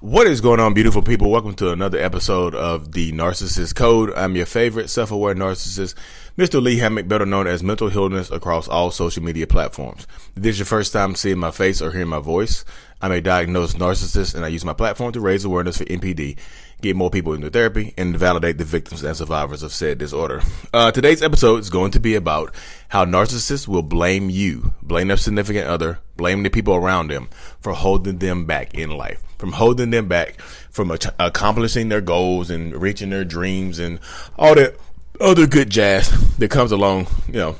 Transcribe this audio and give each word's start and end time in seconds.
What 0.00 0.26
is 0.26 0.40
going 0.40 0.60
on, 0.60 0.72
beautiful 0.72 1.02
people? 1.02 1.30
Welcome 1.30 1.52
to 1.56 1.72
another 1.72 1.98
episode 1.98 2.54
of 2.54 2.92
the 2.92 3.12
Narcissist 3.12 3.74
Code. 3.74 4.10
I'm 4.14 4.34
your 4.34 4.46
favorite 4.46 4.88
self-aware 4.88 5.34
narcissist, 5.34 5.94
Mr. 6.38 6.62
Lee 6.62 6.78
Hammock, 6.78 7.06
better 7.06 7.26
known 7.26 7.46
as 7.46 7.62
Mental 7.62 7.90
Healness 7.90 8.30
across 8.30 8.66
all 8.66 8.90
social 8.90 9.22
media 9.22 9.46
platforms. 9.46 10.06
If 10.34 10.42
this 10.42 10.54
is 10.54 10.60
your 10.60 10.66
first 10.66 10.94
time 10.94 11.14
seeing 11.16 11.36
my 11.36 11.50
face 11.50 11.82
or 11.82 11.92
hearing 11.92 12.08
my 12.08 12.18
voice, 12.18 12.64
I'm 13.02 13.12
a 13.12 13.20
diagnosed 13.20 13.76
narcissist 13.76 14.34
and 14.34 14.42
I 14.42 14.48
use 14.48 14.64
my 14.64 14.72
platform 14.72 15.12
to 15.12 15.20
raise 15.20 15.44
awareness 15.44 15.76
for 15.76 15.84
NPD, 15.84 16.38
get 16.80 16.96
more 16.96 17.10
people 17.10 17.34
into 17.34 17.50
therapy, 17.50 17.92
and 17.98 18.18
validate 18.18 18.56
the 18.56 18.64
victims 18.64 19.04
and 19.04 19.14
survivors 19.14 19.62
of 19.62 19.70
said 19.70 19.98
disorder. 19.98 20.40
Uh, 20.72 20.90
today's 20.90 21.22
episode 21.22 21.60
is 21.60 21.68
going 21.68 21.90
to 21.90 22.00
be 22.00 22.14
about 22.14 22.54
how 22.88 23.04
narcissists 23.04 23.68
will 23.68 23.82
blame 23.82 24.30
you, 24.30 24.72
blame 24.80 25.08
their 25.08 25.18
significant 25.18 25.66
other, 25.66 25.98
blame 26.16 26.42
the 26.42 26.48
people 26.48 26.74
around 26.74 27.08
them 27.08 27.28
for 27.60 27.74
holding 27.74 28.16
them 28.16 28.46
back 28.46 28.72
in 28.72 28.88
life 28.88 29.22
from 29.40 29.52
holding 29.52 29.90
them 29.90 30.06
back 30.06 30.38
from 30.70 30.90
accomplishing 31.18 31.88
their 31.88 32.02
goals 32.02 32.50
and 32.50 32.74
reaching 32.74 33.08
their 33.08 33.24
dreams 33.24 33.78
and 33.78 33.98
all 34.38 34.54
that 34.54 34.76
other 35.18 35.46
good 35.46 35.70
jazz 35.70 36.10
that 36.36 36.50
comes 36.50 36.72
along, 36.72 37.06
you 37.26 37.34
know, 37.34 37.56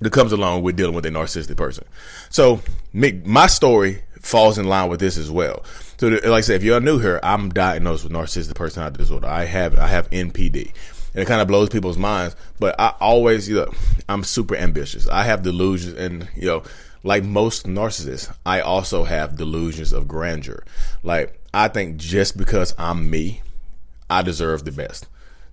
that 0.00 0.12
comes 0.12 0.32
along 0.32 0.62
with 0.62 0.76
dealing 0.76 0.94
with 0.94 1.06
a 1.06 1.10
narcissistic 1.10 1.56
person. 1.56 1.84
So 2.28 2.60
my 2.92 3.46
story 3.46 4.02
falls 4.20 4.58
in 4.58 4.66
line 4.66 4.90
with 4.90 4.98
this 4.98 5.16
as 5.16 5.30
well. 5.30 5.64
So 5.98 6.08
like 6.08 6.24
I 6.24 6.40
said, 6.40 6.56
if 6.56 6.64
you're 6.64 6.80
new 6.80 6.98
here, 6.98 7.20
I'm 7.22 7.50
diagnosed 7.50 8.02
with 8.02 8.12
narcissistic 8.12 8.56
personality 8.56 8.98
disorder. 8.98 9.28
I 9.28 9.44
have, 9.44 9.78
I 9.78 9.86
have 9.86 10.10
NPD 10.10 10.72
and 11.14 11.22
it 11.22 11.26
kind 11.26 11.40
of 11.40 11.48
blows 11.48 11.68
people's 11.68 11.96
minds, 11.96 12.36
but 12.58 12.78
I 12.78 12.92
always, 13.00 13.48
you 13.48 13.56
know, 13.56 13.72
I'm 14.08 14.24
super 14.24 14.56
ambitious. 14.56 15.08
I 15.08 15.22
have 15.22 15.42
delusions 15.42 15.94
and, 15.94 16.28
you 16.34 16.46
know, 16.46 16.64
like 17.06 17.22
most 17.22 17.66
narcissists, 17.66 18.34
I 18.44 18.60
also 18.60 19.04
have 19.04 19.36
delusions 19.36 19.92
of 19.92 20.08
grandeur. 20.08 20.64
Like, 21.04 21.40
I 21.54 21.68
think 21.68 21.98
just 21.98 22.36
because 22.36 22.74
I'm 22.76 23.08
me, 23.08 23.42
I 24.10 24.22
deserve 24.22 24.64
the 24.64 24.72
best. 24.72 25.06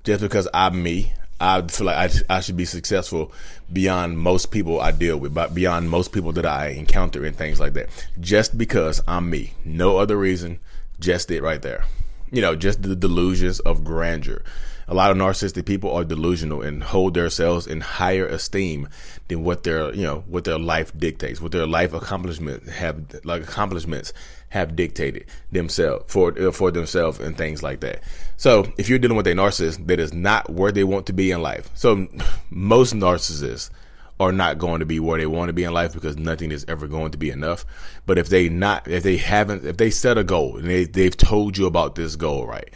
Just 0.04 0.22
because 0.22 0.48
I'm 0.52 0.82
me, 0.82 1.14
I 1.40 1.62
feel 1.62 1.86
like 1.86 2.12
I, 2.30 2.38
I 2.38 2.40
should 2.42 2.58
be 2.58 2.66
successful 2.66 3.32
beyond 3.72 4.18
most 4.18 4.48
people 4.48 4.82
I 4.82 4.92
deal 4.92 5.18
with, 5.18 5.36
but 5.36 5.54
beyond 5.54 5.92
most 5.92 6.12
people 6.12 6.32
that 6.34 6.46
I 6.46 6.70
encounter 6.70 7.24
and 7.24 7.36
things 7.36 7.60
like 7.60 7.74
that. 7.74 7.90
Just 8.20 8.58
because 8.58 9.02
I'm 9.08 9.30
me. 9.30 9.54
No 9.64 9.98
other 9.98 10.18
reason, 10.18 10.60
just 11.00 11.30
it 11.30 11.44
right 11.44 11.62
there. 11.62 11.86
You 12.34 12.42
know, 12.42 12.56
just 12.56 12.82
the 12.82 12.96
delusions 12.96 13.62
of 13.62 13.84
grandeur 13.84 14.42
a 14.88 14.94
lot 14.94 15.12
of 15.12 15.18
narcissistic 15.18 15.66
people 15.66 15.92
are 15.92 16.04
delusional 16.04 16.62
and 16.62 16.84
hold 16.84 17.14
themselves 17.14 17.68
in 17.68 17.82
higher 17.82 18.26
esteem 18.26 18.88
than 19.28 19.44
what 19.44 19.64
their 19.64 19.94
you 19.94 20.04
know 20.04 20.24
what 20.28 20.44
their 20.44 20.60
life 20.60 20.98
dictates, 20.98 21.42
what 21.42 21.52
their 21.52 21.68
life 21.68 21.94
accomplishments 21.94 22.70
have 22.70 23.02
like 23.24 23.44
accomplishments 23.44 24.14
have 24.50 24.76
dictated 24.76 25.26
themselves 25.52 26.06
for 26.08 26.38
uh, 26.40 26.52
for 26.52 26.72
themselves 26.72 27.20
and 27.20 27.38
things 27.38 27.64
like 27.64 27.80
that. 27.80 28.04
So 28.38 28.72
if 28.78 28.90
you're 28.90 29.00
dealing 29.00 29.18
with 29.18 29.28
a 29.28 29.34
narcissist 29.34 29.88
that 29.88 30.00
is 30.00 30.14
not 30.14 30.50
where 30.50 30.72
they 30.72 30.84
want 30.84 31.06
to 31.08 31.14
be 31.14 31.32
in 31.32 31.42
life, 31.42 31.70
so 31.74 32.08
most 32.50 32.94
narcissists 32.94 33.70
are 34.20 34.32
not 34.32 34.58
going 34.58 34.80
to 34.80 34.86
be 34.86 35.00
where 35.00 35.18
they 35.18 35.26
want 35.26 35.50
to 35.50 35.54
be 35.54 35.64
in 35.64 35.74
life 35.74 35.94
because 35.94 36.18
nothing 36.18 36.52
is 36.52 36.66
ever 36.68 36.88
going 36.88 37.12
to 37.12 37.18
be 37.18 37.30
enough. 37.30 37.66
But 38.06 38.18
if 38.18 38.30
they 38.30 38.50
not, 38.50 38.88
if 38.88 39.04
they 39.04 39.18
haven't, 39.18 39.66
if 39.66 39.78
they 39.78 39.90
set 39.90 40.18
a 40.18 40.24
goal 40.24 40.58
and 40.58 40.70
they, 40.70 40.86
they've 40.86 41.16
told 41.16 41.58
you 41.58 41.66
about 41.66 41.96
this 41.96 42.16
goal, 42.16 42.46
right? 42.46 42.70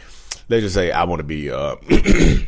let's 0.48 0.62
just 0.62 0.74
say 0.74 0.90
I 0.90 1.04
want 1.04 1.20
to 1.20 1.24
be. 1.24 1.50
Uh, 1.50 1.76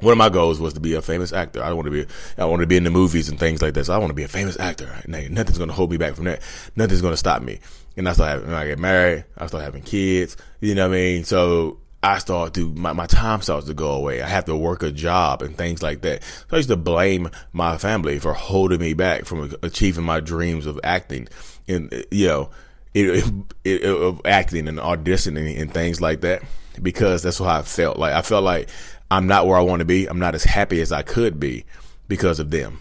one 0.00 0.12
of 0.12 0.18
my 0.18 0.28
goals 0.28 0.60
was 0.60 0.74
to 0.74 0.80
be 0.80 0.94
a 0.94 1.02
famous 1.02 1.32
actor. 1.32 1.62
I 1.62 1.72
want 1.72 1.86
to 1.86 1.90
be, 1.90 2.06
I 2.36 2.44
want 2.44 2.60
to 2.60 2.66
be 2.66 2.76
in 2.76 2.84
the 2.84 2.90
movies 2.90 3.28
and 3.28 3.38
things 3.38 3.60
like 3.60 3.74
that. 3.74 3.86
So 3.86 3.94
I 3.94 3.98
want 3.98 4.10
to 4.10 4.14
be 4.14 4.22
a 4.22 4.28
famous 4.28 4.58
actor. 4.58 4.88
nothing's 5.06 5.58
going 5.58 5.68
to 5.68 5.74
hold 5.74 5.90
me 5.90 5.96
back 5.96 6.14
from 6.14 6.26
that. 6.26 6.40
Nothing's 6.76 7.00
going 7.00 7.12
to 7.12 7.18
stop 7.18 7.42
me. 7.42 7.58
And 7.96 8.08
I 8.08 8.12
start 8.12 8.30
having, 8.30 8.54
I 8.54 8.66
get 8.68 8.78
married, 8.78 9.24
I 9.36 9.48
start 9.48 9.64
having 9.64 9.82
kids. 9.82 10.36
You 10.60 10.76
know 10.76 10.88
what 10.88 10.94
I 10.94 10.98
mean? 10.98 11.24
So 11.24 11.78
I 12.02 12.18
start 12.18 12.54
to, 12.54 12.72
my, 12.74 12.92
my 12.92 13.06
time 13.06 13.42
starts 13.42 13.66
to 13.66 13.74
go 13.74 13.90
away. 13.92 14.22
I 14.22 14.28
have 14.28 14.44
to 14.44 14.56
work 14.56 14.82
a 14.82 14.92
job 14.92 15.42
and 15.42 15.56
things 15.56 15.82
like 15.82 16.02
that. 16.02 16.22
So 16.22 16.46
I 16.52 16.56
used 16.56 16.68
to 16.68 16.76
blame 16.76 17.30
my 17.52 17.76
family 17.76 18.20
for 18.20 18.32
holding 18.32 18.80
me 18.80 18.94
back 18.94 19.24
from 19.24 19.52
achieving 19.62 20.04
my 20.04 20.20
dreams 20.20 20.66
of 20.66 20.78
acting. 20.84 21.28
And, 21.66 21.92
uh, 21.92 22.02
you 22.10 22.28
know, 22.28 22.50
it, 22.94 23.24
it, 23.64 23.84
of 23.84 24.20
acting 24.24 24.68
and 24.68 24.78
auditioning 24.78 25.60
and 25.60 25.72
things 25.72 26.00
like 26.00 26.20
that 26.20 26.42
because 26.80 27.22
that's 27.22 27.38
how 27.38 27.46
I 27.46 27.62
felt. 27.62 27.98
Like 27.98 28.14
I 28.14 28.22
felt 28.22 28.44
like 28.44 28.68
I'm 29.10 29.26
not 29.26 29.46
where 29.46 29.56
I 29.56 29.62
want 29.62 29.80
to 29.80 29.86
be. 29.86 30.06
I'm 30.06 30.18
not 30.18 30.34
as 30.34 30.44
happy 30.44 30.80
as 30.80 30.92
I 30.92 31.02
could 31.02 31.40
be 31.40 31.64
because 32.06 32.38
of 32.38 32.50
them. 32.50 32.78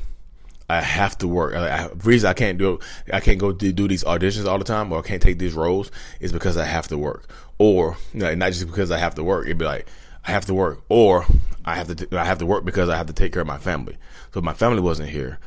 I 0.69 0.81
have 0.81 1.17
to 1.19 1.27
work. 1.27 1.55
I, 1.55 1.87
the 1.87 1.95
reason 2.03 2.29
I 2.29 2.33
can't 2.33 2.57
do 2.57 2.79
I 3.11 3.19
can't 3.19 3.39
go 3.39 3.51
do, 3.51 3.71
do 3.71 3.87
these 3.87 4.03
auditions 4.03 4.45
all 4.45 4.57
the 4.57 4.65
time, 4.65 4.91
or 4.91 4.99
I 4.99 5.01
can't 5.01 5.21
take 5.21 5.39
these 5.39 5.53
roles, 5.53 5.91
is 6.19 6.33
because 6.33 6.57
I 6.57 6.65
have 6.65 6.87
to 6.89 6.97
work, 6.97 7.29
or 7.57 7.97
you 8.13 8.19
know, 8.19 8.35
not 8.35 8.51
just 8.51 8.67
because 8.67 8.91
I 8.91 8.97
have 8.97 9.15
to 9.15 9.23
work. 9.23 9.45
It'd 9.45 9.57
be 9.57 9.65
like 9.65 9.87
I 10.25 10.31
have 10.31 10.45
to 10.47 10.53
work, 10.53 10.83
or 10.89 11.25
I 11.63 11.75
have 11.75 11.95
to 11.95 12.17
I 12.17 12.25
have 12.25 12.39
to 12.39 12.45
work 12.45 12.65
because 12.65 12.89
I 12.89 12.97
have 12.97 13.07
to 13.07 13.13
take 13.13 13.33
care 13.33 13.41
of 13.41 13.47
my 13.47 13.57
family. 13.57 13.97
So 14.33 14.39
if 14.39 14.43
my 14.43 14.53
family 14.53 14.81
wasn't 14.81 15.09
here, 15.09 15.39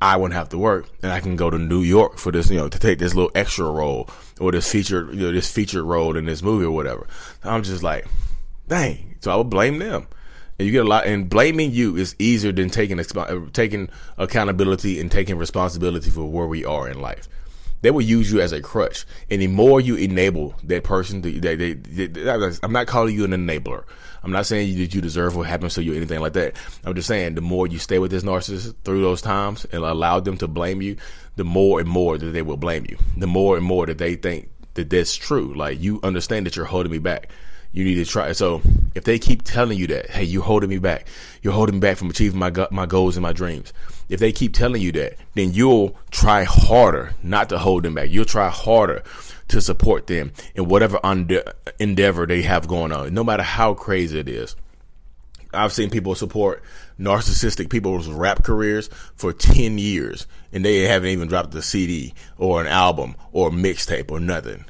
I 0.00 0.16
wouldn't 0.16 0.36
have 0.36 0.48
to 0.50 0.58
work 0.58 0.88
and 1.02 1.10
I 1.10 1.20
can 1.20 1.34
go 1.34 1.50
to 1.50 1.58
New 1.58 1.82
York 1.82 2.18
for 2.18 2.30
this, 2.30 2.50
you 2.50 2.56
know, 2.56 2.68
to 2.68 2.78
take 2.78 2.98
this 3.00 3.14
little 3.14 3.32
extra 3.34 3.68
role 3.68 4.08
or 4.40 4.52
this 4.52 4.70
featured, 4.70 5.12
you 5.14 5.22
know, 5.22 5.32
this 5.32 5.50
featured 5.50 5.82
role 5.82 6.16
in 6.16 6.24
this 6.24 6.42
movie 6.42 6.64
or 6.64 6.70
whatever. 6.70 7.06
I'm 7.42 7.64
just 7.64 7.82
like, 7.82 8.06
dang. 8.68 9.16
So 9.20 9.32
I 9.32 9.36
would 9.36 9.50
blame 9.50 9.78
them. 9.78 10.06
And 10.58 10.66
you 10.66 10.72
get 10.72 10.84
a 10.84 10.88
lot, 10.88 11.06
and 11.06 11.28
blaming 11.28 11.72
you 11.72 11.96
is 11.96 12.16
easier 12.18 12.52
than 12.52 12.70
taking, 12.70 12.98
uh, 12.98 13.40
taking 13.52 13.88
accountability 14.16 15.00
and 15.00 15.10
taking 15.10 15.38
responsibility 15.38 16.10
for 16.10 16.24
where 16.24 16.46
we 16.46 16.64
are 16.64 16.88
in 16.88 17.00
life 17.00 17.28
they 17.80 17.90
will 17.90 18.02
use 18.02 18.30
you 18.30 18.40
as 18.40 18.52
a 18.52 18.60
crutch. 18.60 19.06
And 19.30 19.40
the 19.40 19.46
more 19.46 19.80
you 19.80 19.96
enable 19.96 20.54
that 20.64 20.84
person, 20.84 21.20
they, 21.20 21.38
they, 21.38 21.74
they, 21.74 22.58
I'm 22.62 22.72
not 22.72 22.86
calling 22.86 23.14
you 23.14 23.24
an 23.24 23.30
enabler. 23.30 23.84
I'm 24.22 24.32
not 24.32 24.46
saying 24.46 24.76
that 24.78 24.94
you 24.94 25.00
deserve 25.00 25.36
what 25.36 25.46
happens 25.46 25.74
to 25.74 25.82
you 25.82 25.92
or 25.92 25.96
anything 25.96 26.20
like 26.20 26.32
that. 26.32 26.56
I'm 26.84 26.94
just 26.94 27.08
saying 27.08 27.34
the 27.34 27.40
more 27.40 27.66
you 27.66 27.78
stay 27.78 27.98
with 27.98 28.10
this 28.10 28.24
narcissist 28.24 28.74
through 28.84 29.02
those 29.02 29.22
times 29.22 29.64
and 29.66 29.84
allow 29.84 30.18
them 30.20 30.36
to 30.38 30.48
blame 30.48 30.82
you, 30.82 30.96
the 31.36 31.44
more 31.44 31.78
and 31.78 31.88
more 31.88 32.18
that 32.18 32.26
they 32.26 32.42
will 32.42 32.56
blame 32.56 32.84
you. 32.88 32.98
The 33.16 33.28
more 33.28 33.56
and 33.56 33.64
more 33.64 33.86
that 33.86 33.98
they 33.98 34.16
think 34.16 34.50
that 34.74 34.90
that's 34.90 35.14
true. 35.14 35.54
Like 35.54 35.80
you 35.80 36.00
understand 36.02 36.46
that 36.46 36.56
you're 36.56 36.64
holding 36.64 36.90
me 36.90 36.98
back 36.98 37.30
you 37.72 37.84
need 37.84 37.96
to 37.96 38.04
try. 38.04 38.32
So 38.32 38.62
if 38.94 39.04
they 39.04 39.18
keep 39.18 39.42
telling 39.42 39.78
you 39.78 39.86
that, 39.88 40.10
hey, 40.10 40.24
you're 40.24 40.42
holding 40.42 40.70
me 40.70 40.78
back, 40.78 41.06
you're 41.42 41.52
holding 41.52 41.76
me 41.76 41.80
back 41.80 41.96
from 41.96 42.10
achieving 42.10 42.38
my 42.38 42.52
my 42.70 42.86
goals 42.86 43.16
and 43.16 43.22
my 43.22 43.32
dreams. 43.32 43.72
If 44.08 44.20
they 44.20 44.32
keep 44.32 44.54
telling 44.54 44.80
you 44.80 44.92
that, 44.92 45.16
then 45.34 45.52
you'll 45.52 45.96
try 46.10 46.44
harder 46.44 47.14
not 47.22 47.50
to 47.50 47.58
hold 47.58 47.82
them 47.82 47.94
back. 47.94 48.10
You'll 48.10 48.24
try 48.24 48.48
harder 48.48 49.02
to 49.48 49.60
support 49.60 50.06
them 50.06 50.32
in 50.54 50.68
whatever 50.68 50.98
endeavor 51.78 52.26
they 52.26 52.42
have 52.42 52.68
going 52.68 52.92
on, 52.92 53.12
no 53.14 53.24
matter 53.24 53.42
how 53.42 53.74
crazy 53.74 54.18
it 54.18 54.28
is. 54.28 54.56
I've 55.52 55.72
seen 55.72 55.88
people 55.88 56.14
support 56.14 56.62
narcissistic 57.00 57.70
people's 57.70 58.08
rap 58.08 58.44
careers 58.44 58.88
for 59.14 59.32
10 59.32 59.78
years 59.78 60.26
and 60.52 60.64
they 60.64 60.80
haven't 60.80 61.08
even 61.08 61.28
dropped 61.28 61.54
a 61.54 61.62
CD 61.62 62.12
or 62.36 62.60
an 62.60 62.66
album 62.66 63.14
or 63.32 63.50
mixtape 63.50 64.10
or 64.10 64.20
nothing 64.20 64.66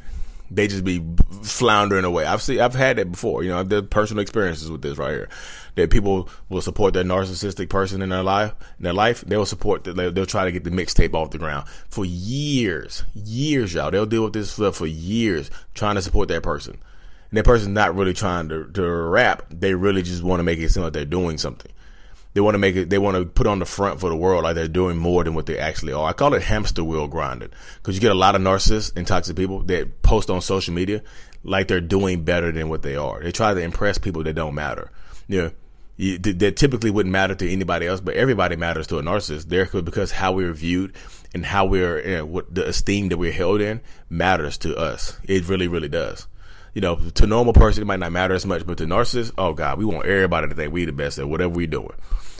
they 0.50 0.66
just 0.66 0.84
be 0.84 1.02
floundering 1.42 2.04
away. 2.04 2.24
I've 2.24 2.42
seen, 2.42 2.60
I've 2.60 2.74
had 2.74 2.96
that 2.96 3.10
before. 3.10 3.42
You 3.42 3.50
know, 3.50 3.58
I've 3.58 3.70
had 3.70 3.90
personal 3.90 4.22
experiences 4.22 4.70
with 4.70 4.82
this 4.82 4.98
right 4.98 5.12
here. 5.12 5.28
That 5.74 5.90
people 5.90 6.28
will 6.48 6.62
support 6.62 6.94
their 6.94 7.04
narcissistic 7.04 7.68
person 7.68 8.02
in 8.02 8.08
their 8.08 8.22
life, 8.22 8.52
in 8.78 8.84
their 8.84 8.92
life. 8.92 9.20
They 9.20 9.36
will 9.36 9.46
support. 9.46 9.84
The, 9.84 9.92
they'll 10.10 10.26
try 10.26 10.44
to 10.44 10.52
get 10.52 10.64
the 10.64 10.70
mixtape 10.70 11.14
off 11.14 11.30
the 11.30 11.38
ground 11.38 11.68
for 11.88 12.04
years, 12.04 13.04
years, 13.14 13.74
y'all. 13.74 13.90
They'll 13.90 14.06
deal 14.06 14.24
with 14.24 14.32
this 14.32 14.50
stuff 14.50 14.76
for 14.76 14.86
years, 14.86 15.50
trying 15.74 15.94
to 15.94 16.02
support 16.02 16.28
that 16.28 16.42
person. 16.42 16.78
And 17.30 17.38
that 17.38 17.44
person's 17.44 17.74
not 17.74 17.94
really 17.94 18.14
trying 18.14 18.48
to, 18.48 18.64
to 18.72 18.82
rap. 18.82 19.44
They 19.50 19.74
really 19.74 20.02
just 20.02 20.22
want 20.22 20.40
to 20.40 20.44
make 20.44 20.58
it 20.58 20.70
seem 20.70 20.82
like 20.82 20.94
they're 20.94 21.04
doing 21.04 21.38
something. 21.38 21.70
They 22.38 22.42
want 22.42 22.54
to 22.54 22.58
make 22.58 22.76
it, 22.76 22.88
they 22.88 22.98
want 22.98 23.16
to 23.16 23.24
put 23.24 23.48
on 23.48 23.58
the 23.58 23.64
front 23.64 23.98
for 23.98 24.08
the 24.10 24.14
world 24.14 24.44
like 24.44 24.54
they're 24.54 24.68
doing 24.68 24.96
more 24.96 25.24
than 25.24 25.34
what 25.34 25.46
they 25.46 25.58
actually 25.58 25.92
are. 25.92 26.08
I 26.08 26.12
call 26.12 26.34
it 26.34 26.42
hamster 26.42 26.84
wheel 26.84 27.08
grinding 27.08 27.48
because 27.78 27.96
you 27.96 28.00
get 28.00 28.12
a 28.12 28.14
lot 28.14 28.36
of 28.36 28.40
narcissists 28.42 28.96
and 28.96 29.04
toxic 29.04 29.34
people 29.34 29.64
that 29.64 30.02
post 30.02 30.30
on 30.30 30.40
social 30.40 30.72
media 30.72 31.02
like 31.42 31.66
they're 31.66 31.80
doing 31.80 32.22
better 32.22 32.52
than 32.52 32.68
what 32.68 32.82
they 32.82 32.94
are. 32.94 33.20
They 33.20 33.32
try 33.32 33.54
to 33.54 33.60
impress 33.60 33.98
people 33.98 34.22
that 34.22 34.34
don't 34.34 34.54
matter. 34.54 34.92
Yeah. 35.26 35.48
you, 35.96 36.16
that 36.18 36.56
typically 36.56 36.92
wouldn't 36.92 37.12
matter 37.12 37.34
to 37.34 37.50
anybody 37.50 37.88
else, 37.88 38.00
but 38.00 38.14
everybody 38.14 38.54
matters 38.54 38.86
to 38.86 38.98
a 38.98 39.02
narcissist. 39.02 39.46
There, 39.48 39.66
because 39.66 40.12
how 40.12 40.30
we're 40.30 40.52
viewed 40.52 40.94
and 41.34 41.44
how 41.44 41.66
we're, 41.66 41.98
you 42.08 42.16
know, 42.18 42.24
what 42.24 42.54
the 42.54 42.68
esteem 42.68 43.08
that 43.08 43.18
we're 43.18 43.32
held 43.32 43.60
in 43.60 43.80
matters 44.08 44.56
to 44.58 44.76
us. 44.76 45.18
It 45.24 45.48
really, 45.48 45.66
really 45.66 45.88
does 45.88 46.28
you 46.74 46.80
know, 46.80 46.96
to 46.96 47.26
normal 47.26 47.52
person, 47.52 47.82
it 47.82 47.86
might 47.86 48.00
not 48.00 48.12
matter 48.12 48.34
as 48.34 48.46
much, 48.46 48.66
but 48.66 48.78
to 48.78 48.84
narcissists, 48.84 49.32
oh 49.38 49.52
God, 49.52 49.78
we 49.78 49.84
want 49.84 50.06
everybody 50.06 50.48
to 50.48 50.54
think 50.54 50.72
we 50.72 50.84
the 50.84 50.92
best 50.92 51.18
at 51.18 51.28
whatever 51.28 51.50
we 51.50 51.66
doing. 51.66 51.94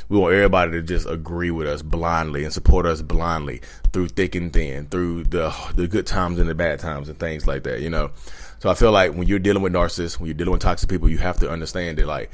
We 0.09 0.17
want 0.17 0.35
everybody 0.35 0.73
to 0.73 0.83
just 0.83 1.07
agree 1.07 1.51
with 1.51 1.67
us 1.67 1.83
blindly 1.83 2.45
and 2.45 2.53
support 2.53 2.87
us 2.87 3.03
blindly 3.03 3.61
through 3.93 4.09
thick 4.09 4.35
and 4.35 4.53
thin, 4.53 4.87
through 4.87 5.25
the 5.25 5.55
the 5.75 5.87
good 5.87 6.07
times 6.07 6.39
and 6.39 6.49
the 6.49 6.55
bad 6.55 6.79
times 6.79 7.11
and 7.11 7.19
things 7.19 7.47
like 7.47 7.65
that, 7.65 7.81
you 7.81 7.91
know. 7.91 8.11
So 8.59 8.71
I 8.71 8.75
feel 8.75 8.91
like 8.91 9.13
when 9.13 9.29
you're 9.29 9.39
dealing 9.39 9.63
with 9.63 9.73
narcissists, 9.73 10.19
when 10.19 10.27
you're 10.27 10.35
dealing 10.35 10.53
with 10.53 10.63
toxic 10.63 10.89
people, 10.89 11.11
you 11.11 11.19
have 11.19 11.39
to 11.41 11.51
understand 11.51 11.99
that 11.99 12.07
like 12.07 12.31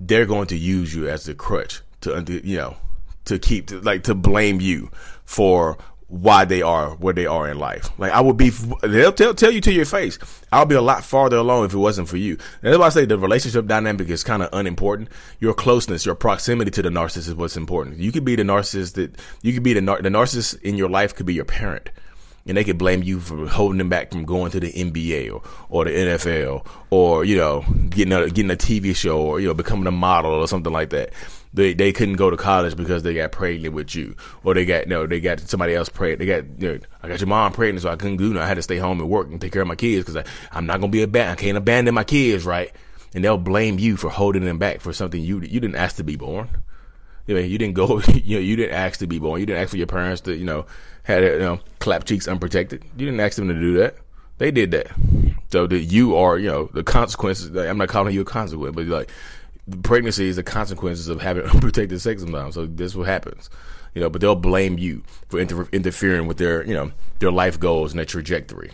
they're 0.00 0.26
going 0.26 0.46
to 0.48 0.56
use 0.56 0.94
you 0.94 1.08
as 1.08 1.28
a 1.28 1.34
crutch 1.34 1.82
to 2.00 2.40
you 2.42 2.56
know 2.56 2.76
to 3.26 3.38
keep 3.38 3.66
to, 3.68 3.80
like 3.80 4.04
to 4.04 4.14
blame 4.14 4.60
you 4.60 4.90
for 5.24 5.78
why 6.08 6.44
they 6.44 6.62
are 6.62 6.90
where 6.96 7.14
they 7.14 7.26
are 7.26 7.50
in 7.50 7.58
life. 7.58 7.88
Like 7.98 8.12
I 8.12 8.20
would 8.20 8.36
be, 8.36 8.50
they'll 8.82 9.12
tell, 9.12 9.34
tell 9.34 9.50
you 9.50 9.60
to 9.62 9.72
your 9.72 9.86
face. 9.86 10.18
I'll 10.52 10.66
be 10.66 10.74
a 10.74 10.82
lot 10.82 11.02
farther 11.02 11.36
along 11.36 11.64
if 11.64 11.74
it 11.74 11.78
wasn't 11.78 12.08
for 12.08 12.16
you. 12.16 12.32
And 12.62 12.72
that's 12.72 12.78
why 12.78 12.86
I 12.86 12.90
say 12.90 13.04
the 13.06 13.18
relationship 13.18 13.66
dynamic 13.66 14.08
is 14.08 14.22
kind 14.22 14.42
of 14.42 14.50
unimportant. 14.52 15.08
Your 15.40 15.54
closeness, 15.54 16.04
your 16.04 16.14
proximity 16.14 16.70
to 16.72 16.82
the 16.82 16.90
narcissist 16.90 17.28
is 17.28 17.34
what's 17.34 17.56
important. 17.56 17.98
You 17.98 18.12
could 18.12 18.24
be 18.24 18.36
the 18.36 18.42
narcissist 18.42 18.94
that 18.94 19.18
you 19.42 19.52
could 19.52 19.62
be 19.62 19.72
the 19.72 19.80
the 19.80 20.08
narcissist 20.08 20.60
in 20.62 20.76
your 20.76 20.88
life 20.88 21.14
could 21.14 21.26
be 21.26 21.34
your 21.34 21.44
parent. 21.44 21.90
And 22.46 22.58
they 22.58 22.64
could 22.64 22.76
blame 22.76 23.02
you 23.02 23.20
for 23.20 23.46
holding 23.46 23.78
them 23.78 23.88
back 23.88 24.10
from 24.10 24.26
going 24.26 24.50
to 24.50 24.60
the 24.60 24.70
NBA 24.70 25.32
or, 25.32 25.40
or 25.70 25.86
the 25.86 25.90
NFL 25.90 26.66
or, 26.90 27.24
you 27.24 27.38
know, 27.38 27.64
getting 27.88 28.12
a, 28.12 28.28
getting 28.28 28.50
a 28.50 28.54
TV 28.54 28.94
show 28.94 29.18
or, 29.18 29.40
you 29.40 29.48
know, 29.48 29.54
becoming 29.54 29.86
a 29.86 29.90
model 29.90 30.32
or 30.32 30.46
something 30.46 30.72
like 30.72 30.90
that 30.90 31.14
they 31.54 31.72
they 31.72 31.92
couldn't 31.92 32.16
go 32.16 32.30
to 32.30 32.36
college 32.36 32.76
because 32.76 33.04
they 33.04 33.14
got 33.14 33.30
pregnant 33.32 33.74
with 33.74 33.94
you, 33.94 34.16
or 34.42 34.54
they 34.54 34.64
got 34.64 34.88
no, 34.88 35.06
they 35.06 35.20
got 35.20 35.40
somebody 35.40 35.74
else 35.74 35.88
pregnant. 35.88 36.18
They 36.18 36.26
got 36.26 36.44
you 36.60 36.74
know, 36.74 36.78
I 37.02 37.08
got 37.08 37.20
your 37.20 37.28
mom 37.28 37.52
pregnant, 37.52 37.82
so 37.82 37.90
I 37.90 37.96
couldn't 37.96 38.16
do. 38.16 38.38
I 38.38 38.46
had 38.46 38.54
to 38.54 38.62
stay 38.62 38.76
home 38.76 39.00
and 39.00 39.08
work 39.08 39.28
and 39.28 39.40
take 39.40 39.52
care 39.52 39.62
of 39.62 39.68
my 39.68 39.76
kids 39.76 40.04
because 40.04 40.28
I'm 40.50 40.66
not 40.66 40.80
gonna 40.80 40.90
be 40.90 41.02
a 41.02 41.06
bad. 41.06 41.30
I 41.30 41.34
can't 41.36 41.56
abandon 41.56 41.94
my 41.94 42.04
kids, 42.04 42.44
right? 42.44 42.72
And 43.14 43.24
they'll 43.24 43.38
blame 43.38 43.78
you 43.78 43.96
for 43.96 44.10
holding 44.10 44.44
them 44.44 44.58
back 44.58 44.80
for 44.80 44.92
something 44.92 45.20
you 45.20 45.40
you 45.40 45.60
didn't 45.60 45.76
ask 45.76 45.96
to 45.96 46.04
be 46.04 46.16
born. 46.16 46.48
You 47.26 47.36
know, 47.36 47.40
you 47.40 47.56
didn't 47.56 47.74
go. 47.74 48.02
You 48.12 48.36
know, 48.36 48.40
you 48.40 48.56
didn't 48.56 48.74
ask 48.74 48.98
to 48.98 49.06
be 49.06 49.18
born. 49.20 49.38
You 49.38 49.46
didn't 49.46 49.62
ask 49.62 49.70
for 49.70 49.76
your 49.76 49.86
parents 49.86 50.22
to 50.22 50.34
you 50.34 50.44
know 50.44 50.66
had 51.04 51.22
you 51.22 51.38
know 51.38 51.60
clap 51.78 52.04
cheeks 52.04 52.26
unprotected. 52.26 52.84
You 52.96 53.06
didn't 53.06 53.20
ask 53.20 53.36
them 53.36 53.48
to 53.48 53.54
do 53.54 53.74
that. 53.78 53.96
They 54.38 54.50
did 54.50 54.72
that. 54.72 54.88
So 55.50 55.68
that 55.68 55.78
you 55.78 56.16
are, 56.16 56.36
you 56.36 56.50
know, 56.50 56.68
the 56.72 56.82
consequences. 56.82 57.54
I'm 57.56 57.78
not 57.78 57.88
calling 57.88 58.12
you 58.12 58.22
a 58.22 58.24
consequence, 58.24 58.74
but 58.74 58.86
like 58.86 59.10
pregnancy 59.82 60.28
is 60.28 60.36
the 60.36 60.42
consequences 60.42 61.08
of 61.08 61.20
having 61.20 61.44
unprotected 61.54 62.00
sex 62.00 62.22
sometimes. 62.22 62.54
So 62.54 62.66
this 62.66 62.92
is 62.92 62.96
what 62.96 63.06
happens, 63.06 63.50
you 63.94 64.00
know. 64.00 64.10
But 64.10 64.20
they'll 64.20 64.34
blame 64.34 64.78
you 64.78 65.02
for 65.28 65.40
inter- 65.40 65.68
interfering 65.72 66.26
with 66.26 66.38
their, 66.38 66.64
you 66.64 66.74
know, 66.74 66.92
their 67.18 67.30
life 67.30 67.58
goals 67.58 67.92
and 67.92 67.98
their 67.98 68.06
trajectory. 68.06 68.72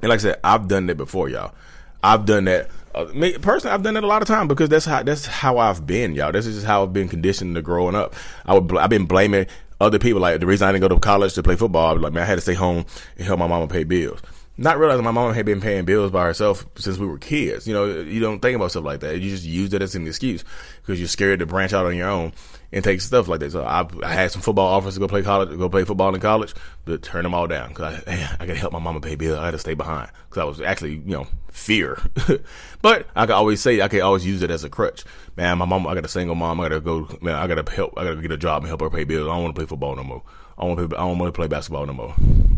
And 0.00 0.10
like 0.10 0.20
I 0.20 0.22
said, 0.22 0.40
I've 0.44 0.68
done 0.68 0.86
that 0.86 0.96
before, 0.96 1.28
y'all. 1.28 1.54
I've 2.02 2.24
done 2.26 2.44
that. 2.44 2.70
Uh, 2.94 3.06
me, 3.06 3.36
personally, 3.38 3.74
I've 3.74 3.82
done 3.82 3.94
that 3.94 4.04
a 4.04 4.06
lot 4.06 4.22
of 4.22 4.28
time 4.28 4.48
because 4.48 4.68
that's 4.68 4.84
how 4.84 5.02
that's 5.02 5.26
how 5.26 5.58
I've 5.58 5.86
been, 5.86 6.14
y'all. 6.14 6.32
This 6.32 6.46
is 6.46 6.56
just 6.56 6.66
how 6.66 6.84
I've 6.84 6.92
been 6.92 7.08
conditioned 7.08 7.54
to 7.56 7.62
growing 7.62 7.94
up. 7.94 8.14
I 8.46 8.56
would 8.56 8.76
I've 8.76 8.90
been 8.90 9.06
blaming 9.06 9.46
other 9.80 9.98
people. 9.98 10.20
Like 10.20 10.40
the 10.40 10.46
reason 10.46 10.68
I 10.68 10.72
didn't 10.72 10.82
go 10.82 10.94
to 10.94 11.00
college 11.00 11.34
to 11.34 11.42
play 11.42 11.56
football, 11.56 11.98
like 11.98 12.12
man, 12.12 12.22
I 12.22 12.26
had 12.26 12.36
to 12.36 12.40
stay 12.40 12.54
home 12.54 12.86
and 13.16 13.26
help 13.26 13.40
my 13.40 13.48
mama 13.48 13.66
pay 13.66 13.84
bills 13.84 14.20
not 14.58 14.78
realizing 14.78 15.04
my 15.04 15.12
mom 15.12 15.32
had 15.32 15.46
been 15.46 15.60
paying 15.60 15.84
bills 15.84 16.10
by 16.10 16.24
herself 16.24 16.66
since 16.74 16.98
we 16.98 17.06
were 17.06 17.16
kids. 17.16 17.66
You 17.68 17.74
know, 17.74 17.86
you 17.86 18.18
don't 18.18 18.40
think 18.40 18.56
about 18.56 18.72
stuff 18.72 18.84
like 18.84 19.00
that. 19.00 19.20
You 19.20 19.30
just 19.30 19.44
use 19.44 19.72
it 19.72 19.80
as 19.80 19.94
an 19.94 20.06
excuse 20.06 20.44
because 20.82 20.98
you're 20.98 21.08
scared 21.08 21.38
to 21.38 21.46
branch 21.46 21.72
out 21.72 21.86
on 21.86 21.96
your 21.96 22.08
own 22.08 22.32
and 22.72 22.82
take 22.82 23.00
stuff 23.00 23.28
like 23.28 23.38
that. 23.38 23.52
So 23.52 23.64
I, 23.64 23.86
I 24.02 24.12
had 24.12 24.32
some 24.32 24.42
football 24.42 24.66
offers 24.66 24.94
to 24.94 25.00
go 25.00 25.06
play 25.06 25.22
college, 25.22 25.56
go 25.56 25.68
play 25.68 25.84
football 25.84 26.12
in 26.12 26.20
college, 26.20 26.54
but 26.84 27.02
turn 27.02 27.22
them 27.22 27.34
all 27.34 27.46
down 27.46 27.68
because 27.68 28.02
I, 28.06 28.36
I 28.40 28.46
got 28.46 28.54
to 28.54 28.58
help 28.58 28.72
my 28.72 28.80
mama 28.80 29.00
pay 29.00 29.14
bills. 29.14 29.38
I 29.38 29.44
had 29.44 29.52
to 29.52 29.58
stay 29.58 29.74
behind 29.74 30.10
because 30.28 30.40
I 30.40 30.44
was 30.44 30.60
actually, 30.60 30.94
you 30.94 31.12
know, 31.12 31.28
fear. 31.52 32.02
but 32.82 33.06
I 33.14 33.26
could 33.26 33.34
always 33.34 33.60
say 33.60 33.80
I 33.80 33.86
could 33.86 34.00
always 34.00 34.26
use 34.26 34.42
it 34.42 34.50
as 34.50 34.64
a 34.64 34.68
crutch. 34.68 35.04
Man, 35.36 35.58
my 35.58 35.66
mom, 35.66 35.86
I 35.86 35.94
got 35.94 36.04
a 36.04 36.08
single 36.08 36.34
mom. 36.34 36.60
I 36.60 36.64
got 36.64 36.74
to 36.74 36.80
go. 36.80 37.16
Man, 37.20 37.36
I 37.36 37.46
got 37.46 37.64
to 37.64 37.72
help. 37.72 37.94
I 37.96 38.02
got 38.02 38.16
to 38.16 38.22
get 38.22 38.32
a 38.32 38.36
job 38.36 38.62
and 38.62 38.68
help 38.68 38.80
her 38.80 38.90
pay 38.90 39.04
bills. 39.04 39.28
I 39.28 39.34
don't 39.34 39.44
want 39.44 39.54
to 39.54 39.58
play 39.60 39.66
football 39.66 39.94
no 39.94 40.02
more. 40.02 40.22
I 40.58 40.64
want. 40.64 40.80
I 40.80 40.96
don't 40.96 41.18
want 41.18 41.32
to 41.32 41.38
play 41.38 41.46
basketball 41.46 41.86
no 41.86 41.92
more. 41.92 42.14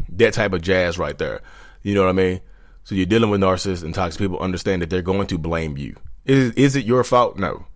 That 0.08 0.32
type 0.32 0.54
of 0.54 0.62
jazz 0.62 0.98
right 0.98 1.18
there. 1.18 1.42
You 1.82 1.94
know 1.94 2.02
what 2.02 2.10
I 2.10 2.12
mean? 2.12 2.40
So 2.84 2.94
you're 2.94 3.06
dealing 3.06 3.30
with 3.30 3.40
narcissists 3.40 3.82
and 3.82 3.94
toxic 3.94 4.20
people. 4.20 4.38
Understand 4.38 4.82
that 4.82 4.90
they're 4.90 5.02
going 5.02 5.26
to 5.28 5.38
blame 5.38 5.76
you. 5.76 5.96
Is 6.24 6.52
is 6.54 6.76
it 6.76 6.84
your 6.84 7.04
fault? 7.04 7.38
No. 7.38 7.66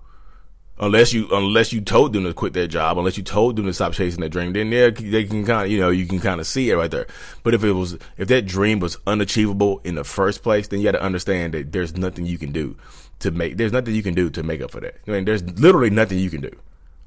Unless 0.78 1.12
you 1.12 1.28
unless 1.30 1.72
you 1.72 1.80
told 1.80 2.12
them 2.12 2.24
to 2.24 2.34
quit 2.34 2.52
their 2.52 2.66
job, 2.66 2.98
unless 2.98 3.16
you 3.16 3.22
told 3.22 3.54
them 3.54 3.66
to 3.66 3.72
stop 3.72 3.92
chasing 3.92 4.20
their 4.20 4.28
dream, 4.28 4.52
then 4.52 4.72
yeah, 4.72 4.90
they 4.90 5.22
can 5.24 5.44
kind 5.44 5.66
of 5.66 5.70
you 5.70 5.78
know 5.78 5.90
you 5.90 6.06
can 6.06 6.18
kind 6.18 6.40
of 6.40 6.46
see 6.46 6.68
it 6.70 6.74
right 6.74 6.90
there. 6.90 7.06
But 7.44 7.54
if 7.54 7.62
it 7.62 7.72
was 7.72 7.96
if 8.18 8.28
that 8.28 8.46
dream 8.46 8.80
was 8.80 8.96
unachievable 9.06 9.80
in 9.84 9.94
the 9.94 10.04
first 10.04 10.42
place, 10.42 10.66
then 10.66 10.80
you 10.80 10.84
got 10.84 10.98
to 10.98 11.02
understand 11.02 11.54
that 11.54 11.70
there's 11.70 11.96
nothing 11.96 12.26
you 12.26 12.38
can 12.38 12.50
do 12.50 12.76
to 13.20 13.30
make 13.30 13.56
there's 13.56 13.72
nothing 13.72 13.94
you 13.94 14.02
can 14.02 14.14
do 14.14 14.30
to 14.30 14.42
make 14.42 14.60
up 14.60 14.72
for 14.72 14.80
that. 14.80 14.96
I 15.06 15.12
mean, 15.12 15.24
there's 15.24 15.44
literally 15.44 15.90
nothing 15.90 16.18
you 16.18 16.30
can 16.30 16.40
do. 16.40 16.50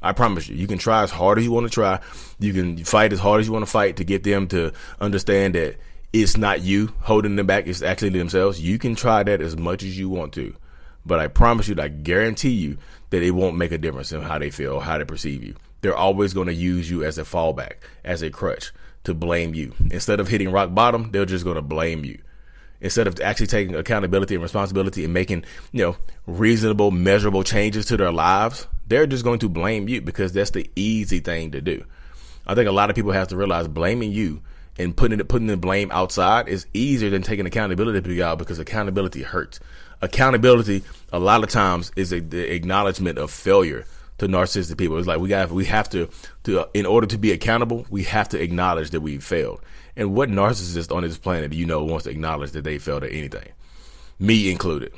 I 0.01 0.13
promise 0.13 0.47
you. 0.47 0.55
You 0.55 0.67
can 0.67 0.77
try 0.77 1.03
as 1.03 1.11
hard 1.11 1.37
as 1.37 1.43
you 1.43 1.51
want 1.51 1.65
to 1.65 1.73
try. 1.73 1.99
You 2.39 2.53
can 2.53 2.83
fight 2.85 3.11
as 3.11 3.19
hard 3.19 3.41
as 3.41 3.47
you 3.47 3.53
want 3.53 3.65
to 3.65 3.71
fight 3.71 3.97
to 3.97 4.03
get 4.03 4.23
them 4.23 4.47
to 4.47 4.71
understand 5.01 5.55
that 5.55 5.75
it's 6.13 6.37
not 6.37 6.61
you 6.61 6.93
holding 7.01 7.35
them 7.35 7.47
back, 7.47 7.67
it's 7.67 7.81
actually 7.81 8.09
themselves. 8.09 8.59
You 8.59 8.79
can 8.79 8.95
try 8.95 9.23
that 9.23 9.41
as 9.41 9.57
much 9.57 9.83
as 9.83 9.97
you 9.97 10.09
want 10.09 10.33
to. 10.33 10.55
But 11.05 11.19
I 11.19 11.27
promise 11.27 11.67
you, 11.67 11.75
I 11.79 11.87
guarantee 11.87 12.51
you 12.51 12.77
that 13.09 13.23
it 13.23 13.31
won't 13.31 13.57
make 13.57 13.71
a 13.71 13.77
difference 13.77 14.11
in 14.11 14.21
how 14.21 14.37
they 14.37 14.49
feel, 14.49 14.79
how 14.79 14.97
they 14.97 15.05
perceive 15.05 15.43
you. 15.43 15.55
They're 15.81 15.95
always 15.95 16.33
going 16.33 16.47
to 16.47 16.53
use 16.53 16.89
you 16.89 17.03
as 17.03 17.17
a 17.17 17.23
fallback, 17.23 17.75
as 18.03 18.21
a 18.21 18.29
crutch 18.29 18.71
to 19.05 19.13
blame 19.13 19.53
you. 19.53 19.73
Instead 19.91 20.19
of 20.19 20.27
hitting 20.27 20.51
rock 20.51 20.73
bottom, 20.73 21.11
they're 21.11 21.25
just 21.25 21.45
going 21.45 21.55
to 21.55 21.61
blame 21.61 22.03
you. 22.03 22.19
Instead 22.81 23.07
of 23.07 23.19
actually 23.21 23.47
taking 23.47 23.73
accountability 23.75 24.35
and 24.35 24.43
responsibility 24.43 25.03
and 25.03 25.13
making, 25.13 25.43
you 25.71 25.83
know, 25.83 25.97
reasonable, 26.27 26.91
measurable 26.91 27.43
changes 27.43 27.85
to 27.85 27.97
their 27.97 28.11
lives, 28.11 28.67
they're 28.87 29.07
just 29.07 29.23
going 29.23 29.39
to 29.39 29.49
blame 29.49 29.87
you 29.87 30.01
because 30.01 30.33
that's 30.33 30.51
the 30.51 30.69
easy 30.75 31.19
thing 31.19 31.51
to 31.51 31.61
do. 31.61 31.83
I 32.45 32.53
think 32.53 32.67
a 32.67 32.73
lot 32.73 32.89
of 32.89 32.95
people 32.95 33.11
have 33.11 33.29
to 33.29 33.37
realize 33.37 33.67
blaming 33.67 34.11
you 34.11 34.41
and 34.77 34.95
putting 34.95 35.19
it, 35.19 35.27
putting 35.27 35.47
the 35.47 35.57
blame 35.57 35.89
outside 35.91 36.47
is 36.47 36.67
easier 36.73 37.09
than 37.09 37.21
taking 37.21 37.45
accountability 37.45 38.01
to 38.01 38.13
y'all 38.13 38.35
because 38.35 38.59
accountability 38.59 39.23
hurts. 39.23 39.59
Accountability 40.01 40.83
a 41.11 41.19
lot 41.19 41.43
of 41.43 41.49
times 41.49 41.91
is 41.95 42.13
a, 42.13 42.19
the 42.19 42.53
acknowledgement 42.53 43.17
of 43.17 43.31
failure 43.31 43.85
to 44.19 44.27
narcissistic 44.27 44.77
people. 44.77 44.97
It's 44.97 45.07
like 45.07 45.19
we 45.19 45.29
got 45.29 45.51
we 45.51 45.65
have 45.65 45.89
to 45.91 46.09
to 46.43 46.61
uh, 46.61 46.65
in 46.73 46.85
order 46.85 47.07
to 47.07 47.17
be 47.17 47.31
accountable, 47.31 47.85
we 47.89 48.03
have 48.03 48.29
to 48.29 48.41
acknowledge 48.41 48.91
that 48.91 49.01
we 49.01 49.17
failed. 49.17 49.61
And 49.95 50.13
what 50.13 50.29
narcissist 50.29 50.95
on 50.95 51.03
this 51.03 51.17
planet 51.17 51.53
you 51.53 51.65
know 51.65 51.83
wants 51.83 52.03
to 52.03 52.11
acknowledge 52.11 52.51
that 52.51 52.63
they 52.63 52.77
failed 52.77 53.03
at 53.03 53.11
anything? 53.11 53.49
Me 54.19 54.51
included 54.51 54.93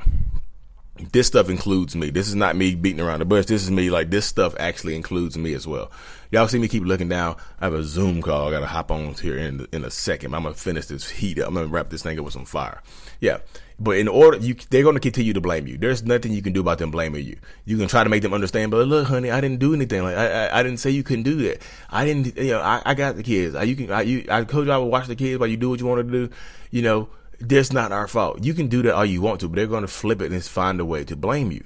this 1.00 1.28
stuff 1.28 1.50
includes 1.50 1.96
me. 1.96 2.10
This 2.10 2.28
is 2.28 2.36
not 2.36 2.56
me 2.56 2.76
beating 2.76 3.00
around 3.00 3.20
the 3.20 3.26
bush. 3.26 3.46
This 3.46 3.64
is 3.64 3.72
me 3.72 3.90
like 3.90 4.10
this 4.10 4.26
stuff 4.26 4.56
actually 4.60 4.96
includes 4.96 5.38
me 5.38 5.54
as 5.54 5.66
well. 5.66 5.92
Y'all 6.32 6.48
see 6.48 6.60
me 6.60 6.68
keep 6.68 6.84
looking 6.84 7.10
down. 7.10 7.36
I 7.60 7.66
have 7.66 7.74
a 7.74 7.84
Zoom 7.84 8.22
call. 8.22 8.50
I 8.50 8.52
gotta 8.52 8.68
hop 8.68 8.92
on 8.92 9.14
here 9.16 9.38
in 9.38 9.68
in 9.72 9.84
a 9.84 9.90
second. 9.90 10.36
I'm 10.36 10.44
gonna 10.44 10.56
finish 10.56 10.86
this 10.86 11.10
heat. 11.10 11.40
up. 11.40 11.48
I'm 11.48 11.56
gonna 11.56 11.68
wrap 11.68 11.90
this 11.90 12.04
thing 12.04 12.20
up 12.20 12.26
with 12.26 12.34
some 12.34 12.46
fire. 12.46 12.84
Yeah, 13.20 13.40
but 13.80 13.98
in 13.98 14.08
order, 14.08 14.38
you 14.38 14.56
they're 14.70 14.84
gonna 14.84 15.00
continue 15.00 15.34
to 15.34 15.42
blame 15.42 15.66
you. 15.66 15.78
There's 15.78 16.04
nothing 16.04 16.34
you 16.34 16.42
can 16.42 16.54
do 16.54 16.60
about 16.60 16.78
them 16.78 16.92
blaming 16.92 17.26
you. 17.26 17.38
You 17.66 17.78
can 17.78 17.88
try 17.88 18.04
to 18.04 18.10
make 18.10 18.22
them 18.22 18.34
understand, 18.34 18.72
but 18.72 18.88
look, 18.88 19.08
honey, 19.08 19.32
I 19.32 19.42
didn't 19.42 19.60
do 19.60 19.74
anything. 19.74 20.04
Like 20.04 20.18
I, 20.18 20.48
I, 20.48 20.60
I 20.60 20.64
didn't 20.64 20.80
say 20.80 20.92
you 20.92 21.04
couldn't 21.04 21.24
do 21.24 21.36
that. 21.44 21.62
I 21.90 22.06
didn't. 22.06 22.38
You 22.38 22.52
know, 22.52 22.62
I, 22.62 22.82
I 22.86 22.94
got 22.94 23.16
the 23.16 23.24
kids. 23.24 23.56
I, 23.56 23.64
you 23.64 23.76
can. 23.76 23.92
I, 23.92 24.02
you, 24.02 24.26
I 24.30 24.44
told 24.44 24.68
you 24.68 24.72
I 24.72 24.78
would 24.78 24.86
watch 24.86 25.08
the 25.08 25.16
kids 25.16 25.40
while 25.40 25.50
you 25.50 25.58
do 25.58 25.70
what 25.70 25.80
you 25.80 25.88
want 25.88 26.06
to 26.06 26.12
do. 26.12 26.34
You 26.72 26.84
know 26.84 27.10
that's 27.40 27.74
not 27.74 27.92
our 27.92 28.08
fault. 28.08 28.44
You 28.44 28.54
can 28.54 28.68
do 28.68 28.82
that 28.84 28.96
all 28.96 29.06
you 29.06 29.22
want 29.22 29.42
to, 29.42 29.48
but 29.48 29.56
they're 29.56 29.68
going 29.68 29.82
to 29.82 29.88
flip 29.88 30.22
it 30.22 30.32
and 30.32 30.44
find 30.44 30.80
a 30.80 30.86
way 30.86 31.04
to 31.06 31.16
blame 31.16 31.52
you. 31.52 31.64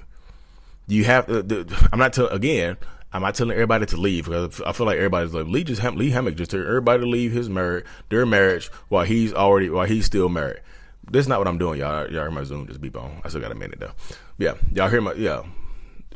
You 0.86 1.04
have 1.04 1.28
uh, 1.28 1.42
to. 1.42 1.64
The, 1.64 1.88
I'm 1.92 1.98
not 1.98 2.12
telling 2.12 2.32
again. 2.32 2.76
I'm 3.12 3.22
not 3.22 3.36
telling 3.36 3.52
everybody 3.52 3.86
to 3.86 3.96
leave 3.96 4.24
because 4.24 4.60
I 4.62 4.72
feel 4.72 4.86
like 4.86 4.96
everybody's 4.96 5.32
like 5.32 5.46
Lee 5.46 5.62
just 5.62 5.80
Lee 5.84 6.10
Hammock 6.10 6.34
just 6.34 6.50
told 6.50 6.66
everybody 6.66 7.04
to 7.04 7.08
leave 7.08 7.30
his 7.30 7.48
marriage, 7.48 7.84
their 8.08 8.26
marriage 8.26 8.72
while 8.88 9.04
he's 9.04 9.32
already 9.32 9.70
while 9.70 9.86
he's 9.86 10.04
still 10.04 10.28
married. 10.28 10.60
That's 11.08 11.28
not 11.28 11.38
what 11.38 11.46
I'm 11.46 11.58
doing, 11.58 11.78
y'all. 11.78 12.10
Y'all 12.10 12.22
hear 12.22 12.30
my 12.32 12.42
Zoom 12.42 12.66
just 12.66 12.80
beep 12.80 12.96
on. 12.96 13.20
I 13.22 13.28
still 13.28 13.40
got 13.40 13.52
a 13.52 13.54
minute 13.54 13.78
though. 13.78 13.92
Yeah, 14.36 14.54
y'all 14.72 14.88
hear 14.88 15.00
my 15.00 15.12
yeah. 15.12 15.44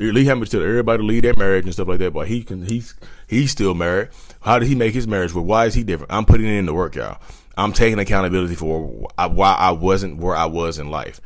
Lee 0.01 0.25
Hammock 0.25 0.49
told 0.49 0.65
everybody 0.65 1.03
to 1.03 1.07
leave 1.07 1.23
their 1.23 1.37
marriage 1.37 1.65
and 1.65 1.73
stuff 1.73 1.87
like 1.87 2.01
that, 2.01 2.13
but 2.13 2.27
he 2.27 2.43
can 2.43 2.67
he's 2.67 2.95
he's 3.29 3.53
still 3.53 3.75
married. 3.75 4.09
How 4.41 4.59
did 4.59 4.69
he 4.69 4.75
make 4.75 4.93
his 4.93 5.07
marriage 5.07 5.33
work? 5.33 5.45
Why 5.45 5.67
is 5.67 5.75
he 5.75 5.85
different? 5.85 6.13
I'm 6.13 6.25
putting 6.25 6.47
it 6.47 6.59
in 6.59 6.67
the 6.67 6.75
work, 6.75 6.97
y'all. 6.97 7.21
I'm 7.59 7.73
taking 7.73 7.99
accountability 7.99 8.55
for 8.55 8.87
why 8.87 9.53
I 9.53 9.73
wasn't 9.73 10.19
where 10.19 10.37
I 10.37 10.47
was 10.47 10.79
in 10.79 10.91
life. 10.91 11.21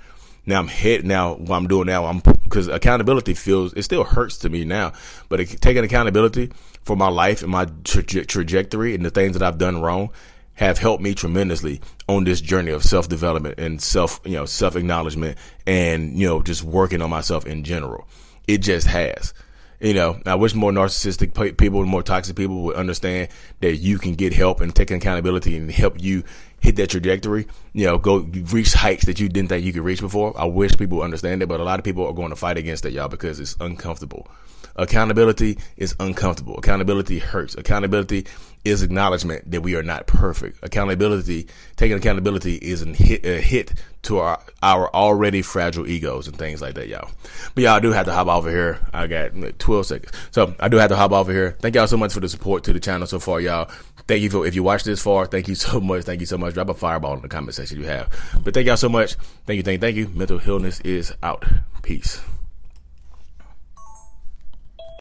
Now 0.47 0.59
I'm 0.59 0.67
hit. 0.67 1.05
Now 1.05 1.35
what 1.35 1.57
I'm 1.57 1.69
doing 1.69 1.87
now, 1.87 2.07
I'm 2.07 2.21
because 2.21 2.69
accountability 2.69 3.35
feels 3.35 3.75
it 3.75 3.83
still 3.83 4.03
hurts 4.03 4.39
to 4.39 4.49
me 4.49 4.65
now, 4.65 4.93
but 5.29 5.41
it, 5.41 5.61
taking 5.61 5.85
accountability 5.85 6.51
for 6.83 6.97
my 6.97 7.09
life 7.09 7.43
and 7.43 7.53
my 7.53 7.67
tra- 7.85 8.03
trajectory 8.03 8.95
and 8.95 9.05
the 9.05 9.11
things 9.11 9.39
that 9.39 9.43
I've 9.47 9.59
done 9.59 9.83
wrong 9.83 10.11
have 10.55 10.79
helped 10.79 11.03
me 11.03 11.15
tremendously 11.15 11.81
on 12.09 12.25
this 12.25 12.41
journey 12.41 12.71
of 12.71 12.83
self 12.83 13.09
development 13.09 13.59
and 13.59 13.81
self 13.81 14.21
you 14.25 14.33
know 14.33 14.47
self 14.47 14.75
acknowledgement 14.75 15.37
and 15.67 16.19
you 16.19 16.27
know 16.27 16.43
just 16.43 16.63
working 16.63 17.03
on 17.03 17.11
myself 17.11 17.47
in 17.47 17.63
general. 17.63 18.09
It 18.49 18.59
just 18.59 18.87
has. 18.87 19.35
You 19.83 19.95
know, 19.95 20.21
I 20.25 20.37
wish 20.37 20.55
more 20.55 20.71
narcissistic 20.71 21.57
people, 21.59 21.85
more 21.85 22.05
toxic 22.05 22.37
people 22.37 22.63
would 22.63 22.77
understand 22.77 23.31
that 23.59 23.79
you 23.79 23.99
can 23.99 24.15
get 24.15 24.33
help 24.33 24.61
and 24.61 24.73
take 24.73 24.93
accountability 24.93 25.57
and 25.57 25.69
help 25.73 26.01
you 26.01 26.23
hit 26.61 26.77
that 26.77 26.91
trajectory. 26.91 27.49
You 27.73 27.87
know, 27.87 27.99
go 27.99 28.19
reach 28.19 28.75
heights 28.75 29.07
that 29.07 29.19
you 29.19 29.29
didn't 29.29 29.49
think 29.49 29.65
you 29.65 29.73
could 29.73 29.83
reach 29.83 30.01
before. 30.01 30.41
I 30.41 30.45
wish 30.45 30.77
people 30.77 31.03
understand 31.03 31.43
it, 31.43 31.49
but 31.49 31.59
a 31.59 31.65
lot 31.65 31.81
of 31.81 31.85
people 31.85 32.07
are 32.07 32.13
going 32.13 32.31
to 32.31 32.37
fight 32.37 32.59
against 32.59 32.87
it, 32.87 32.93
y'all, 32.93 33.09
because 33.09 33.41
it's 33.41 33.57
uncomfortable. 33.59 34.29
Accountability 34.77 35.59
is 35.77 35.95
uncomfortable. 36.01 36.57
Accountability 36.57 37.19
hurts. 37.19 37.55
Accountability 37.55 38.27
is 38.65 38.83
acknowledgement 38.83 39.51
that 39.51 39.61
we 39.61 39.75
are 39.75 39.83
not 39.83 40.07
perfect. 40.07 40.59
Accountability, 40.63 41.49
taking 41.77 41.97
accountability 41.97 42.57
is 42.57 42.83
a 42.83 42.87
hit, 42.87 43.25
a 43.25 43.41
hit 43.41 43.73
to 44.03 44.19
our, 44.19 44.41
our 44.63 44.89
already 44.95 45.43
fragile 45.43 45.87
egos 45.87 46.29
and 46.29 46.37
things 46.39 46.63
like 46.63 46.75
that, 46.75 46.89
y'all. 46.89 47.11
But 47.55 47.65
y'all 47.65 47.81
do 47.81 47.91
have 47.91 48.07
to 48.07 48.13
hop 48.13 48.29
over 48.29 48.51
here. 48.51 48.79
I 48.93 49.07
got 49.09 49.33
12 49.59 49.87
seconds. 49.87 50.13
So 50.31 50.55
I 50.61 50.69
do 50.69 50.77
have 50.77 50.91
to 50.91 50.97
hop 50.97 51.13
over 51.13 51.33
here. 51.33 51.57
Thank 51.61 51.75
y'all 51.75 51.89
so 51.89 51.97
much 51.97 52.13
for 52.13 52.21
the 52.21 52.29
support 52.29 52.65
to 52.65 52.73
the 52.73 52.81
channel 52.81 53.07
so 53.07 53.19
far, 53.19 53.41
y'all. 53.41 53.71
Thank 54.07 54.23
you 54.23 54.31
for 54.31 54.47
if 54.47 54.55
you 54.55 54.63
watched 54.63 54.85
this 54.85 55.03
far. 55.03 55.27
Thank 55.27 55.49
you 55.49 55.55
so 55.57 55.81
much. 55.81 56.05
Thank 56.05 56.21
you 56.21 56.27
so 56.27 56.39
much. 56.39 56.55
Drop 56.55 56.69
a 56.69 56.75
fireball 56.75 57.15
in 57.15 57.23
the 57.23 57.29
comment 57.29 57.55
section 57.55 57.79
you 57.79 57.87
have. 57.87 58.11
But 58.45 58.55
thank 58.55 58.67
y'all 58.67 58.77
so 58.77 58.89
much. 58.89 59.15
Thank 59.47 59.57
you. 59.57 59.63
Thank 59.63 59.75
you. 59.75 59.81
Thank 59.81 59.97
you. 59.97 60.09
Mental 60.09 60.39
Healness 60.39 60.81
is 60.81 61.13
out. 61.23 61.45
Peace. 61.83 62.21